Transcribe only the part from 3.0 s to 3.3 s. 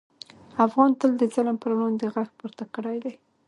دی.